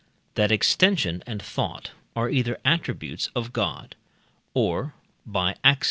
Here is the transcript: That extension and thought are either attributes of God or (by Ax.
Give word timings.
That 0.33 0.51
extension 0.51 1.21
and 1.27 1.43
thought 1.43 1.91
are 2.15 2.27
either 2.27 2.57
attributes 2.65 3.29
of 3.35 3.53
God 3.53 3.95
or 4.55 4.95
(by 5.27 5.55
Ax. 5.63 5.79